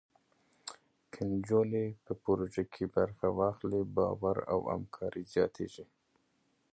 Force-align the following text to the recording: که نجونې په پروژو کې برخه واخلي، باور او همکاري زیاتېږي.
که 1.11 1.21
نجونې 1.33 1.85
په 2.05 2.13
پروژو 2.23 2.63
کې 2.73 2.83
برخه 2.95 3.27
واخلي، 3.39 3.81
باور 3.95 4.37
او 4.53 4.59
همکاري 4.73 5.23
زیاتېږي. 5.33 5.85